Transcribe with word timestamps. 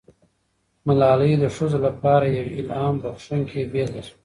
ملالۍ 0.87 1.33
د 1.41 1.45
ښځو 1.55 1.77
لپاره 1.87 2.25
یوه 2.37 2.51
الهام 2.59 2.95
بښونکې 3.03 3.61
بیلګه 3.73 4.01
سوه. 4.07 4.17